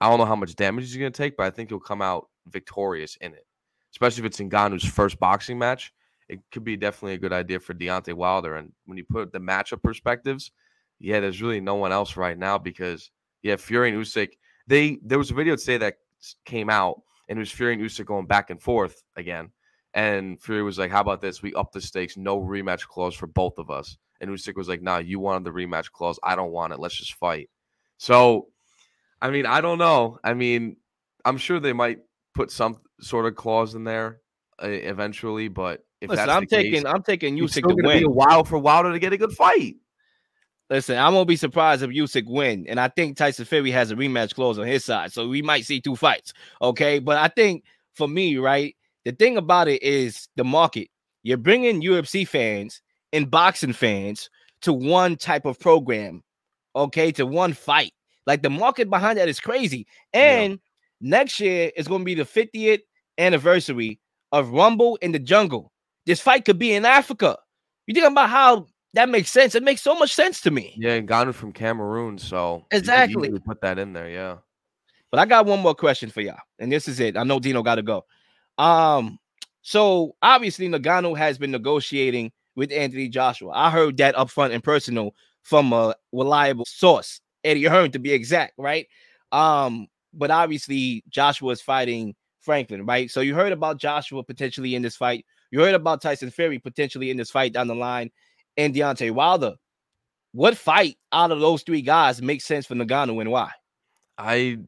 I 0.00 0.08
don't 0.08 0.18
know 0.18 0.24
how 0.24 0.36
much 0.36 0.54
damage 0.54 0.84
he's 0.84 0.96
going 0.96 1.12
to 1.12 1.16
take, 1.16 1.36
but 1.36 1.46
I 1.46 1.50
think 1.50 1.70
he'll 1.70 1.80
come 1.80 2.02
out 2.02 2.28
victorious 2.48 3.16
in 3.20 3.32
it, 3.34 3.46
especially 3.92 4.22
if 4.22 4.26
it's 4.26 4.40
in 4.40 4.50
Ngannou's 4.50 4.84
first 4.84 5.18
boxing 5.18 5.58
match. 5.58 5.92
It 6.28 6.40
could 6.50 6.64
be 6.64 6.76
definitely 6.76 7.14
a 7.14 7.18
good 7.18 7.32
idea 7.32 7.60
for 7.60 7.74
Deontay 7.74 8.14
Wilder. 8.14 8.56
And 8.56 8.72
when 8.86 8.98
you 8.98 9.04
put 9.04 9.32
the 9.32 9.38
matchup 9.38 9.82
perspectives, 9.82 10.50
yeah, 10.98 11.20
there's 11.20 11.42
really 11.42 11.60
no 11.60 11.74
one 11.74 11.92
else 11.92 12.16
right 12.16 12.38
now 12.38 12.58
because 12.58 13.10
yeah, 13.42 13.56
Fury 13.56 13.90
and 13.90 14.00
Usyk. 14.00 14.30
They 14.66 14.98
there 15.04 15.18
was 15.18 15.30
a 15.30 15.34
video 15.34 15.56
today 15.56 15.78
that 15.78 15.96
came 16.44 16.70
out, 16.70 17.02
and 17.28 17.38
it 17.38 17.40
was 17.40 17.50
Fury 17.50 17.74
and 17.74 17.82
Usyk 17.82 18.06
going 18.06 18.26
back 18.26 18.50
and 18.50 18.60
forth 18.60 19.02
again 19.16 19.50
And 19.94 20.40
Fury 20.40 20.62
was 20.62 20.78
like, 20.78 20.90
"How 20.90 21.00
about 21.00 21.20
this? 21.20 21.42
We 21.42 21.54
up 21.54 21.72
the 21.72 21.80
stakes, 21.80 22.16
no 22.16 22.40
rematch 22.40 22.86
clause 22.86 23.14
for 23.14 23.26
both 23.26 23.58
of 23.58 23.70
us." 23.70 23.98
And 24.20 24.30
Usyk 24.30 24.56
was 24.56 24.68
like, 24.68 24.82
"Nah, 24.82 24.98
you 24.98 25.20
wanted 25.20 25.44
the 25.44 25.50
rematch 25.50 25.92
clause. 25.92 26.18
I 26.22 26.34
don't 26.36 26.52
want 26.52 26.72
it. 26.72 26.78
Let's 26.78 26.96
just 26.96 27.14
fight." 27.14 27.50
So, 27.98 28.48
I 29.20 29.30
mean, 29.30 29.46
I 29.46 29.60
don't 29.60 29.78
know. 29.78 30.18
I 30.24 30.34
mean, 30.34 30.76
I'm 31.24 31.36
sure 31.36 31.60
they 31.60 31.72
might 31.72 31.98
put 32.34 32.50
some 32.50 32.78
sort 33.00 33.26
of 33.26 33.36
clause 33.36 33.74
in 33.74 33.84
there 33.84 34.20
uh, 34.62 34.68
eventually, 34.68 35.48
but 35.48 35.84
if 36.00 36.10
Listen, 36.10 36.26
that's 36.26 36.36
I'm 36.36 36.42
the 36.44 36.56
taking 36.56 36.72
case, 36.72 36.84
I'm 36.84 37.02
taking 37.02 37.38
it's 37.38 37.56
Usyk 37.56 37.68
to 37.68 37.74
gonna 37.76 38.00
be 38.00 38.04
a 38.04 38.08
while 38.08 38.44
for 38.44 38.58
Wilder 38.58 38.92
to 38.92 38.98
get 38.98 39.12
a 39.12 39.16
good 39.16 39.32
fight. 39.32 39.76
Listen, 40.70 40.96
I 40.96 41.08
won't 41.10 41.28
be 41.28 41.36
surprised 41.36 41.82
if 41.82 41.90
Usyk 41.90 42.24
win, 42.26 42.66
and 42.66 42.80
I 42.80 42.88
think 42.88 43.16
Tyson 43.16 43.44
Fury 43.44 43.70
has 43.70 43.90
a 43.90 43.96
rematch 43.96 44.34
clause 44.34 44.58
on 44.58 44.66
his 44.66 44.84
side, 44.84 45.12
so 45.12 45.28
we 45.28 45.42
might 45.42 45.64
see 45.64 45.80
two 45.80 45.96
fights. 45.96 46.32
Okay, 46.60 46.98
but 46.98 47.18
I 47.18 47.28
think 47.28 47.64
for 47.94 48.08
me, 48.08 48.38
right, 48.38 48.74
the 49.04 49.12
thing 49.12 49.36
about 49.36 49.68
it 49.68 49.82
is 49.82 50.28
the 50.36 50.44
market. 50.44 50.88
You're 51.22 51.36
bringing 51.38 51.82
UFC 51.82 52.26
fans 52.26 52.80
and 53.12 53.30
boxing 53.30 53.72
fans 53.72 54.28
to 54.62 54.72
one 54.72 55.16
type 55.16 55.44
of 55.44 55.58
program, 55.58 56.22
okay, 56.74 57.12
to 57.12 57.26
one 57.26 57.52
fight. 57.52 57.92
Like 58.26 58.42
the 58.42 58.50
market 58.50 58.88
behind 58.88 59.18
that 59.18 59.28
is 59.28 59.40
crazy. 59.40 59.86
And 60.12 60.58
next 61.00 61.40
year 61.40 61.70
is 61.76 61.88
going 61.88 62.02
to 62.02 62.04
be 62.04 62.14
the 62.14 62.24
50th 62.24 62.80
anniversary 63.18 63.98
of 64.30 64.50
Rumble 64.50 64.96
in 65.02 65.12
the 65.12 65.18
Jungle. 65.18 65.72
This 66.06 66.20
fight 66.20 66.44
could 66.44 66.58
be 66.58 66.72
in 66.72 66.84
Africa. 66.84 67.36
You 67.86 67.94
think 67.94 68.06
about 68.06 68.30
how 68.30 68.66
that 68.94 69.08
makes 69.08 69.30
sense? 69.30 69.54
It 69.54 69.62
makes 69.62 69.82
so 69.82 69.94
much 69.94 70.14
sense 70.14 70.40
to 70.42 70.50
me. 70.50 70.74
Yeah, 70.76 70.94
and 70.94 71.08
Ngannou 71.08 71.34
from 71.34 71.52
Cameroon, 71.52 72.18
so 72.18 72.66
Exactly. 72.70 73.30
put 73.40 73.60
that 73.62 73.78
in 73.78 73.92
there. 73.92 74.08
Yeah. 74.08 74.36
But 75.10 75.20
I 75.20 75.26
got 75.26 75.46
one 75.46 75.60
more 75.60 75.74
question 75.74 76.10
for 76.10 76.20
y'all, 76.20 76.38
and 76.58 76.72
this 76.72 76.88
is 76.88 76.98
it. 77.00 77.16
I 77.16 77.24
know 77.24 77.38
Dino 77.38 77.62
got 77.62 77.74
to 77.76 77.82
go. 77.82 78.04
Um, 78.58 79.18
so 79.62 80.16
obviously 80.22 80.68
Ngannou 80.68 81.16
has 81.16 81.38
been 81.38 81.50
negotiating 81.50 82.32
with 82.56 82.72
Anthony 82.72 83.08
Joshua. 83.08 83.52
I 83.54 83.70
heard 83.70 83.96
that 83.98 84.16
up 84.16 84.30
front 84.30 84.52
and 84.52 84.62
personal 84.62 85.14
from 85.42 85.72
a 85.72 85.94
reliable 86.12 86.64
source, 86.64 87.20
Eddie 87.44 87.64
Hearn 87.64 87.90
to 87.92 87.98
be 87.98 88.12
exact, 88.12 88.54
right? 88.58 88.86
Um, 89.30 89.88
but 90.12 90.30
obviously 90.30 91.02
Joshua 91.08 91.52
is 91.52 91.62
fighting 91.62 92.14
Franklin, 92.40 92.84
right? 92.84 93.10
So 93.10 93.20
you 93.20 93.34
heard 93.34 93.52
about 93.52 93.78
Joshua 93.78 94.22
potentially 94.22 94.74
in 94.74 94.82
this 94.82 94.96
fight. 94.96 95.24
You 95.50 95.60
heard 95.60 95.74
about 95.74 96.02
Tyson 96.02 96.30
Fury 96.30 96.58
potentially 96.58 97.10
in 97.10 97.16
this 97.16 97.30
fight 97.30 97.52
down 97.52 97.68
the 97.68 97.74
line, 97.74 98.10
and 98.56 98.74
Deontay 98.74 99.10
Wilder. 99.12 99.54
What 100.32 100.56
fight 100.56 100.96
out 101.12 101.30
of 101.30 101.40
those 101.40 101.62
three 101.62 101.82
guys 101.82 102.22
makes 102.22 102.44
sense 102.44 102.66
for 102.66 102.74
Ngannou 102.74 103.20
and 103.20 103.30
why? 103.30 103.50
I 104.16 104.58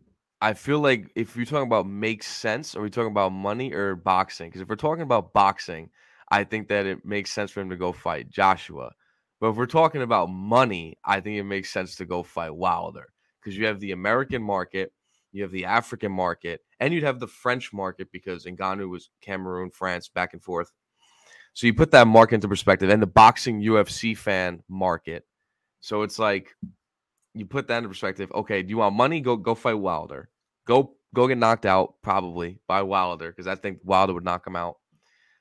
I 0.45 0.53
feel 0.53 0.81
like 0.81 1.11
if 1.15 1.37
you're 1.37 1.47
talking 1.47 1.67
about 1.67 1.87
makes 1.87 2.27
sense, 2.27 2.77
are 2.77 2.83
we 2.83 2.91
talking 2.91 3.11
about 3.11 3.33
money 3.33 3.73
or 3.73 3.97
boxing? 3.97 4.51
Because 4.51 4.61
if 4.61 4.69
we're 4.69 4.77
talking 4.77 5.01
about 5.01 5.33
boxing, 5.33 5.89
I 6.31 6.45
think 6.45 6.69
that 6.69 6.85
it 6.85 7.03
makes 7.03 7.33
sense 7.33 7.51
for 7.51 7.63
him 7.63 7.71
to 7.71 7.79
go 7.79 7.93
fight 7.93 8.29
Joshua. 8.29 8.93
But 9.41 9.49
if 9.49 9.57
we're 9.57 9.65
talking 9.65 10.03
about 10.03 10.27
money, 10.29 10.99
I 11.03 11.21
think 11.21 11.39
it 11.39 11.45
makes 11.45 11.73
sense 11.73 11.97
to 11.97 12.05
go 12.05 12.23
fight 12.23 12.55
Wilder 12.55 13.07
because 13.41 13.57
you 13.57 13.65
have 13.65 13.81
the 13.81 13.93
American 13.93 14.43
market, 14.43 14.93
you 15.33 15.41
have 15.41 15.51
the 15.51 15.65
African 15.65 16.13
market, 16.13 16.61
and 16.79 16.93
you'd 16.93 17.05
have 17.05 17.21
the 17.21 17.27
French 17.27 17.73
market 17.73 18.13
because 18.13 18.45
Ngannou 18.45 18.91
was 18.91 19.09
Cameroon, 19.23 19.71
France, 19.71 20.09
back 20.09 20.35
and 20.35 20.43
forth. 20.43 20.71
So 21.55 21.67
you 21.67 21.73
put 21.73 21.91
that 21.93 22.07
market 22.07 22.35
into 22.35 22.49
perspective, 22.49 22.91
and 22.91 23.01
the 23.01 23.07
boxing 23.07 23.63
UFC 23.63 24.15
fan 24.15 24.63
market. 24.69 25.25
So 25.81 26.03
it's 26.03 26.19
like 26.19 26.55
you 27.33 27.47
put 27.47 27.67
that 27.69 27.79
into 27.79 27.89
perspective. 27.89 28.31
Okay, 28.35 28.63
do 28.63 28.69
you 28.69 28.77
want 28.77 28.95
money? 28.95 29.23
Go 29.23 29.39
go 29.39 29.55
fight 29.55 29.75
Wilder. 29.75 30.29
Go 30.67 30.95
go 31.15 31.29
get 31.29 31.39
knocked 31.39 31.67
out 31.67 31.95
probably 32.03 32.59
by 32.67 32.83
Wilder 32.83 33.31
because 33.31 33.47
I 33.47 33.55
think 33.55 33.79
Wilder 33.85 34.15
would 34.15 34.25
knock 34.25 34.47
him 34.47 34.57
out. 34.57 34.77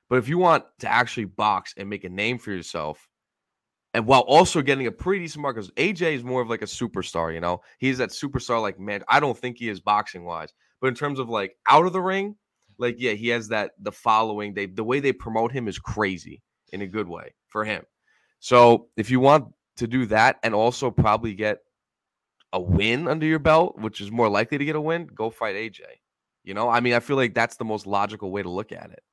But 0.10 0.20
if 0.20 0.28
you 0.28 0.38
want 0.38 0.66
to 0.80 0.88
actually 0.88 1.26
box 1.26 1.74
and 1.78 1.90
make 1.90 2.04
a 2.04 2.10
name 2.10 2.38
for 2.38 2.52
yourself, 2.52 3.08
and 3.94 4.06
while 4.06 4.22
also 4.22 4.62
getting 4.62 4.88
a 4.88 4.92
pretty 4.92 5.24
decent 5.24 5.42
mark, 5.42 5.56
because 5.56 5.72
AJ 5.72 6.16
is 6.16 6.24
more 6.24 6.42
of 6.42 6.50
like 6.50 6.62
a 6.62 6.66
superstar, 6.66 7.34
you 7.34 7.40
know, 7.40 7.62
he's 7.80 7.98
that 8.00 8.10
superstar. 8.10 8.62
Like 8.62 8.80
man, 8.80 9.04
I 9.08 9.20
don't 9.20 9.38
think 9.38 9.58
he 9.58 9.70
is 9.70 9.80
boxing 9.80 10.24
wise, 10.24 10.54
but 10.82 10.88
in 10.88 10.96
terms 10.96 11.20
of 11.20 11.30
like 11.30 11.56
out 11.70 11.86
of 11.86 11.94
the 11.94 12.02
ring, 12.02 12.36
like 12.78 12.96
yeah, 13.00 13.14
he 13.14 13.30
has 13.30 13.48
that 13.50 13.72
the 13.80 13.92
following. 13.92 14.54
They 14.54 14.66
the 14.66 14.84
way 14.84 15.00
they 15.00 15.14
promote 15.14 15.52
him 15.52 15.68
is 15.68 15.80
crazy 15.80 16.42
in 16.72 16.82
a 16.82 16.88
good 16.88 17.08
way 17.08 17.34
for 17.50 17.64
him. 17.64 17.84
So 18.40 18.90
if 18.98 19.10
you 19.10 19.20
want 19.20 19.46
to 19.78 19.88
do 19.88 20.06
that 20.08 20.38
and 20.44 20.54
also 20.54 20.92
probably 20.92 21.34
get 21.34 21.60
a 22.54 22.62
win 22.62 23.08
under 23.10 23.26
your 23.26 23.40
belt, 23.40 23.78
which 23.80 24.00
is 24.00 24.12
more 24.12 24.30
likely 24.30 24.58
to 24.58 24.64
get 24.66 24.76
a 24.78 24.82
win, 24.82 25.08
go 25.14 25.30
fight 25.30 25.56
AJ. 25.56 25.82
You 26.46 26.54
know, 26.54 26.70
I 26.70 26.80
mean, 26.80 26.94
I 26.94 27.00
feel 27.02 27.18
like 27.18 27.34
that's 27.34 27.58
the 27.58 27.66
most 27.66 27.86
logical 27.88 28.32
way 28.32 28.44
to 28.44 28.50
look 28.50 28.72
at 28.72 28.92
it. 28.92 29.04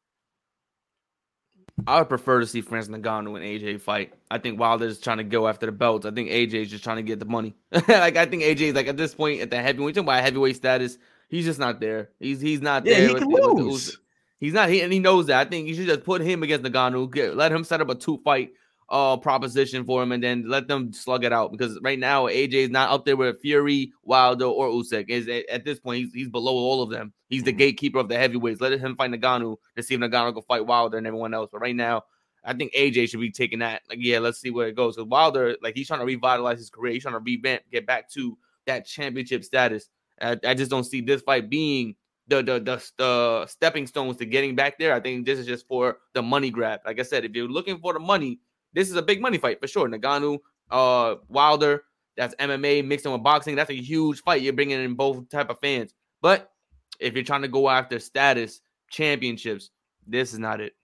I 1.87 1.99
would 1.99 2.09
prefer 2.11 2.41
to 2.41 2.47
see 2.47 2.61
Francis 2.61 2.95
Ngannou 2.95 3.37
and 3.37 3.45
AJ 3.45 3.81
fight. 3.81 4.13
I 4.31 4.39
think 4.39 4.61
Wilder's 4.61 4.99
trying 4.99 5.17
to 5.19 5.25
go 5.25 5.49
after 5.49 5.65
the 5.67 5.73
belts. 5.73 6.05
I 6.05 6.11
think 6.11 6.29
AJ 6.29 6.55
is 6.55 6.71
just 6.71 6.85
trying 6.85 6.99
to 6.99 7.03
get 7.03 7.19
the 7.19 7.25
money. 7.25 7.55
like 7.73 8.17
I 8.17 8.27
think 8.27 8.43
AJ 8.43 8.61
is 8.61 8.75
like 8.75 8.87
at 8.89 8.97
this 8.99 9.15
point 9.15 9.41
at 9.41 9.51
the 9.51 9.57
heavyweight. 9.63 9.95
Talking 9.95 10.09
about 10.09 10.23
heavyweight 10.23 10.57
status, 10.57 10.99
he's 11.31 11.47
just 11.47 11.59
not 11.59 11.81
there. 11.81 12.11
He's 12.19 12.41
he's 12.41 12.61
not 12.61 12.85
Yeah, 12.85 12.95
there. 12.99 13.07
he 13.09 13.15
with- 13.15 13.23
can 13.23 13.33
with 13.33 13.43
the 13.43 13.49
lose. 13.49 13.99
He's 14.39 14.53
not. 14.53 14.69
He 14.69 14.81
and 14.83 14.93
he 14.93 14.99
knows 14.99 15.27
that. 15.27 15.47
I 15.47 15.49
think 15.49 15.69
you 15.69 15.75
should 15.75 15.87
just 15.87 16.05
put 16.05 16.21
him 16.23 16.43
against 16.43 16.65
Ngannou. 16.71 17.13
Get, 17.13 17.37
let 17.37 17.53
him 17.53 17.65
set 17.65 17.81
up 17.81 17.89
a 17.91 17.95
two 17.95 18.19
fight 18.25 18.53
uh 18.91 19.17
proposition 19.17 19.85
for 19.85 20.03
him, 20.03 20.13
and 20.13 20.23
then 20.23 20.49
let 20.49 20.67
them 20.69 20.93
slug 20.93 21.25
it 21.25 21.33
out. 21.33 21.53
Because 21.53 21.79
right 21.83 21.99
now 21.99 22.27
AJ 22.27 22.53
is 22.55 22.71
not 22.71 22.91
up 22.91 23.05
there 23.05 23.17
with 23.17 23.41
Fury, 23.41 23.93
Wilder, 24.03 24.47
or 24.47 24.69
Usyk. 24.69 25.09
Is 25.09 25.29
at, 25.29 25.49
at 25.49 25.65
this 25.65 25.79
point 25.79 26.05
he's, 26.05 26.13
he's 26.13 26.29
below 26.29 26.55
all 26.55 26.83
of 26.83 26.91
them. 26.91 27.13
He's 27.29 27.45
the 27.45 27.53
Mhm. 27.53 27.59
gatekeeper 27.59 27.99
of 27.99 28.09
the 28.09 28.17
heavyweights. 28.17 28.61
Let 28.61 28.73
him 28.73 28.97
fight 28.97 29.11
Ngannou 29.13 29.57
to 29.77 29.83
see 29.83 29.95
if 29.95 30.01
Ngannou 30.01 30.35
can 30.35 30.43
fight 30.43 30.67
Wilder 30.67 30.99
and 30.99 31.07
everyone 31.07 31.35
else. 31.35 31.49
But 31.53 31.61
right 31.61 31.77
now. 31.77 32.05
I 32.43 32.55
think 32.55 32.73
AJ 32.73 33.11
should 33.11 33.21
be 33.21 33.31
taking 33.31 33.59
that. 33.59 33.83
Like, 33.91 33.99
yeah, 34.01 34.19
let's 34.19 34.41
see 34.41 34.49
where 34.49 34.67
it 34.67 34.75
goes. 34.75 34.97
Because 34.97 35.11
Wilder, 35.11 35.57
like, 35.63 35.75
he's 35.77 35.87
trying 35.89 36.01
to 36.01 36.07
revitalize 36.07 36.59
his 36.59 36.71
career. 36.71 36.95
He's 36.95 37.03
trying 37.03 37.13
to 37.13 37.21
revamp, 37.21 37.65
get 37.71 37.87
back 37.87 38.11
to 38.13 38.39
that 38.65 38.87
championship 38.87 39.45
status. 39.45 39.91
I, 40.23 40.39
I 40.43 40.55
just 40.55 40.71
don't 40.71 40.85
see 40.85 41.03
this 41.03 41.21
fight 41.21 41.51
being 41.51 41.97
the, 42.29 42.37
the 42.43 42.59
the 42.59 42.91
the 42.97 43.47
stepping 43.47 43.87
stones 43.87 44.17
to 44.17 44.25
getting 44.25 44.55
back 44.57 44.79
there. 44.79 44.95
I 44.95 45.01
think 45.01 45.27
this 45.27 45.39
is 45.39 45.45
just 45.45 45.67
for 45.69 45.99
the 46.15 46.23
money 46.23 46.49
grab. 46.51 46.81
Like 46.87 46.99
I 46.99 47.03
said, 47.03 47.27
if 47.27 47.33
you're 47.35 47.47
looking 47.47 47.79
for 47.79 47.93
the 47.93 47.99
money, 48.01 48.41
this 48.73 48.91
is 48.91 48.97
a 48.97 49.03
big 49.03 49.21
money 49.21 49.39
fight 49.39 49.61
for 49.61 49.67
sure. 49.67 49.89
Ngannou, 49.89 50.39
uh, 50.71 51.17
Wilder, 51.29 51.85
that's 52.17 52.35
MMA 52.37 52.85
mixed 52.87 53.07
in 53.07 53.13
with 53.13 53.23
boxing. 53.23 53.57
That's 53.57 53.71
a 53.71 53.75
huge 53.75 54.23
fight. 54.23 54.43
You're 54.43 54.53
bringing 54.53 54.83
in 54.83 54.95
both 54.95 55.29
type 55.29 55.51
of 55.51 55.59
fans. 55.61 55.95
But 56.23 56.51
if 56.99 57.15
you're 57.15 57.25
trying 57.25 57.43
to 57.43 57.49
go 57.49 57.69
after 57.69 57.99
status, 57.99 58.61
championships, 58.91 59.71
this 60.07 60.33
is 60.33 60.39
not 60.39 60.61
it. 60.61 60.75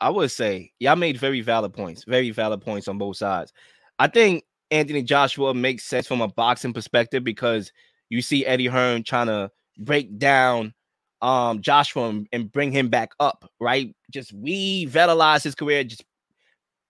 I 0.00 0.10
would 0.10 0.30
say 0.30 0.72
y'all 0.78 0.96
made 0.96 1.18
very 1.18 1.40
valid 1.40 1.74
points, 1.74 2.04
very 2.04 2.30
valid 2.30 2.62
points 2.62 2.88
on 2.88 2.98
both 2.98 3.16
sides. 3.16 3.52
I 3.98 4.06
think 4.06 4.44
Anthony 4.70 5.02
Joshua 5.02 5.52
makes 5.52 5.84
sense 5.84 6.06
from 6.06 6.22
a 6.22 6.28
boxing 6.28 6.72
perspective 6.72 7.22
because 7.22 7.70
you 8.08 8.22
see 8.22 8.46
Eddie 8.46 8.66
Hearn 8.66 9.02
trying 9.02 9.26
to 9.26 9.50
break 9.78 10.18
down 10.18 10.74
um 11.22 11.60
Joshua 11.60 12.22
and, 12.32 12.50
bring 12.50 12.72
him 12.72 12.88
back 12.88 13.10
up, 13.20 13.50
right? 13.60 13.94
Just 14.10 14.32
revitalize 14.32 15.42
his 15.42 15.54
career, 15.54 15.84
just 15.84 16.02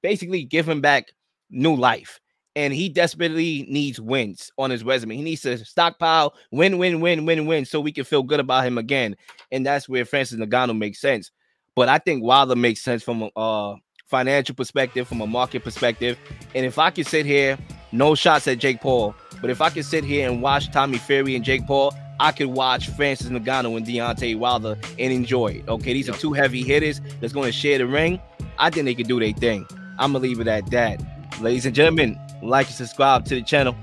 basically 0.03 0.45
give 0.45 0.69
him 0.69 0.81
back 0.81 1.07
new 1.51 1.75
life. 1.75 2.21
And 2.57 2.75
he 2.75 2.89
desperately 2.89 3.65
needs 3.69 4.01
wins 4.01 4.51
on 4.59 4.71
his 4.71 4.83
resume. 4.83 5.17
He 5.17 5.23
needs 5.23 5.43
to 5.43 5.65
stockpile 5.65 6.35
win, 6.51 6.79
win, 6.79 7.01
win, 7.01 7.25
win, 7.25 7.47
win, 7.47 7.65
so 7.65 7.81
we 7.81 7.93
can 7.93 8.05
feel 8.05 8.25
good 8.25 8.41
about 8.41 8.67
him 8.67 8.77
again. 8.77 9.17
And 9.53 9.65
that's 9.65 9.89
where 9.89 10.05
Francis 10.05 10.39
Ngannou 10.39 10.77
makes 10.77 11.01
sense. 11.01 11.31
But 11.77 11.89
I 11.89 11.99
think 11.99 12.25
Wilder 12.25 12.57
makes 12.57 12.81
sense 12.81 13.05
from 13.05 13.23
a 13.23 13.31
uh, 13.39 13.77
financial 14.07 14.57
perspective, 14.57 15.07
from 15.07 15.21
a 15.21 15.27
market 15.27 15.63
perspective. 15.63 16.19
And 16.55 16.67
if 16.67 16.79
I 16.79 16.91
could 16.91 17.07
sit 17.07 17.25
here, 17.25 17.57
no 17.93 18.17
shots 18.17 18.49
at 18.49 18.59
Jake 18.59 18.81
Paul, 18.81 19.15
but 19.41 19.51
if 19.51 19.61
I 19.61 19.71
could 19.71 19.85
sit 19.85 20.05
here 20.05 20.29
and 20.29 20.43
watch 20.43 20.71
Tommy 20.73 20.99
Fury 20.99 21.37
and 21.37 21.45
Jake 21.45 21.67
Paul, 21.67 21.95
I 22.19 22.33
could 22.33 22.49
watch 22.49 22.89
Francis 22.91 23.29
Ngannou 23.29 23.77
and 23.77 23.87
Deontay 23.87 24.37
Wilder 24.37 24.77
and 24.99 25.13
enjoy 25.13 25.49
it. 25.49 25.69
Okay, 25.69 25.95
these 25.95 26.11
are 26.11 26.17
two 26.17 26.33
heavy 26.33 26.63
hitters 26.63 27.01
that's 27.21 27.33
going 27.33 27.47
to 27.47 27.53
share 27.53 27.79
the 27.79 27.87
ring. 27.87 28.21
I 28.59 28.69
think 28.69 28.85
they 28.85 28.95
can 28.95 29.07
do 29.07 29.19
their 29.19 29.33
thing. 29.33 29.67
I'm 30.01 30.13
gonna 30.13 30.23
leave 30.23 30.41
it 30.41 30.49
at 30.49 30.71
that. 30.71 31.01
Ladies 31.41 31.67
and 31.67 31.75
gentlemen, 31.75 32.19
like 32.43 32.67
and 32.67 32.75
subscribe 32.75 33.27
to 33.27 33.35
the 33.35 33.43
channel. 33.43 33.77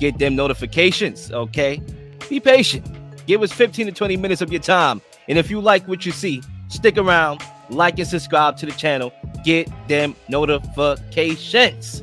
Get 0.00 0.18
them 0.18 0.34
notifications. 0.34 1.30
Okay, 1.30 1.80
be 2.28 2.40
patient. 2.40 2.86
Give 3.26 3.42
us 3.42 3.52
15 3.52 3.86
to 3.86 3.92
20 3.92 4.16
minutes 4.16 4.42
of 4.42 4.50
your 4.50 4.60
time. 4.60 5.00
And 5.28 5.38
if 5.38 5.48
you 5.50 5.60
like 5.60 5.86
what 5.86 6.04
you 6.04 6.10
see, 6.12 6.42
stick 6.68 6.98
around, 6.98 7.42
like 7.68 7.98
and 7.98 8.08
subscribe 8.08 8.56
to 8.58 8.66
the 8.66 8.72
channel. 8.72 9.12
Get 9.44 9.70
them 9.88 10.16
notifications. 10.28 12.02